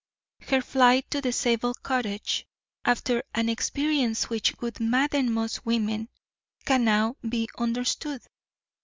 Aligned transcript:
Her 0.47 0.63
flight 0.63 1.11
to 1.11 1.21
the 1.21 1.31
Zabel 1.31 1.75
cottage, 1.75 2.47
after 2.83 3.21
an 3.35 3.49
experience 3.49 4.31
which 4.31 4.55
would 4.59 4.79
madden 4.79 5.31
most 5.31 5.63
women, 5.63 6.09
can 6.65 6.83
now 6.83 7.17
be 7.29 7.47
understood. 7.59 8.23